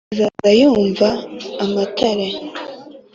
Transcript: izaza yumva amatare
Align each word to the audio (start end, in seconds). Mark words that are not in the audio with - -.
izaza 0.13 0.49
yumva 0.59 1.07
amatare 1.63 2.27